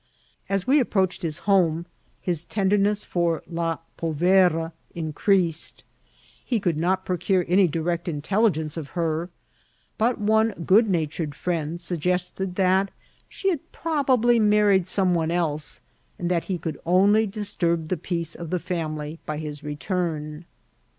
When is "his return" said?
19.37-20.45